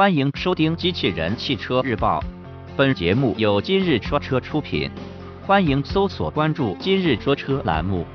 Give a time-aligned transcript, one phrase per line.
[0.00, 2.20] 欢迎收听《机器人汽车日报》，
[2.74, 4.90] 本节目由今日说车出品。
[5.46, 8.06] 欢迎搜索关注“今日说车”栏目，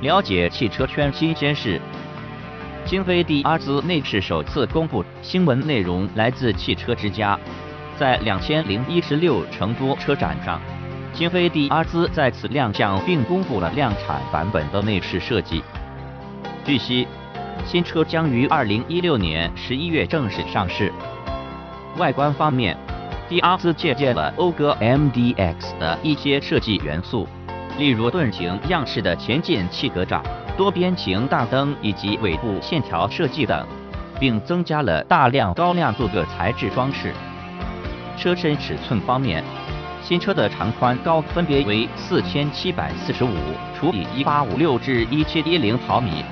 [0.00, 1.78] 了解汽车圈新鲜事。
[2.86, 7.38] 京飞迪阿兹内饰首次公布，新闻内容来自汽车之家。
[7.98, 10.58] 在两千零一十六成都车展上，
[11.12, 15.62] 京飞迪阿兹再次亮相，并公布了量产版本的内饰设计。
[16.64, 17.06] 据悉，
[17.66, 20.90] 新车将于二零一六年十一月正式上市。
[21.96, 22.76] 外观方面，
[23.28, 27.28] 迪阿兹借鉴了讴歌 MDX 的一些设计元素，
[27.78, 30.20] 例如盾形样式的前进气格栅、
[30.56, 33.64] 多边形大灯以及尾部线条设计等，
[34.18, 37.12] 并增加了大量高亮度的材质装饰。
[38.16, 39.44] 车身尺寸方面，
[40.02, 43.36] 新车的长宽高分别为四千七百四十五
[43.78, 46.24] 除以一八五六至一七一零毫米，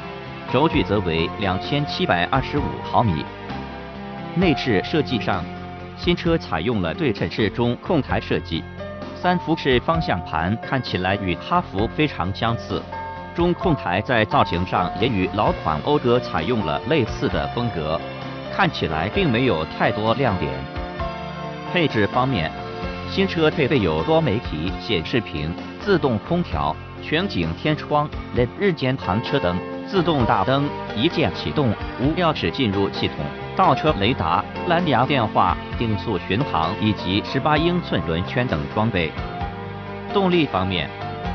[0.52, 3.24] 轴距则为两千七百二十五毫米。
[4.34, 5.44] 内饰设计上，
[5.96, 8.64] 新车采用了对称式中控台设计，
[9.14, 12.80] 三辐式方向盘看起来与哈弗非常相似，
[13.34, 18.00] 中控台在造型上也与老款讴歌采用了类似的风格，
[18.50, 20.50] 看起来并没有太多亮点。
[21.70, 22.50] 配置方面，
[23.10, 33.16] 新车配备有多媒体显示屏、自动空调、全景天窗、LED 日间行车灯、自动大灯、一键启动、无钥匙进入系统。
[33.62, 39.08] 倒车雷达、蓝牙电话、定速巡航以及十八英寸轮圈等装备。
[40.12, 40.90] 动力方面，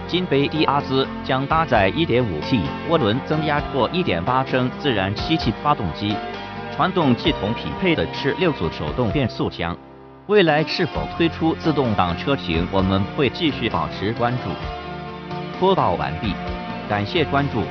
[0.10, 6.18] 金杯迪阿兹将搭载 1.5T 涡轮增压或1.8升自然吸气发动机，
[6.76, 9.74] 传动系统匹配的是六速手动变速箱。
[10.26, 14.50] 未来是否推出自动挡车型，我们会继续保持关注。
[15.62, 16.34] 播报完毕，
[16.90, 17.64] 感谢关注。